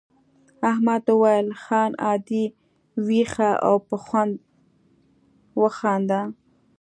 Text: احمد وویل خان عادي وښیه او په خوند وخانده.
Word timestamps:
احمد 0.71 1.03
وویل 1.11 1.47
خان 1.63 1.91
عادي 2.05 2.43
وښیه 3.07 3.51
او 3.67 3.75
په 3.87 3.95
خوند 4.05 4.33
وخانده. 5.61 6.21